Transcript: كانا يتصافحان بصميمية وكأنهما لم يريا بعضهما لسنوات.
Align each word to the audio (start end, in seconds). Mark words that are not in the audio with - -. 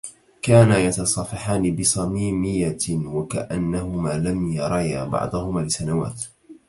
كانا 0.41 0.77
يتصافحان 0.77 1.75
بصميمية 1.75 2.77
وكأنهما 2.89 4.09
لم 4.13 4.51
يريا 4.51 5.03
بعضهما 5.03 5.59
لسنوات. 5.59 6.23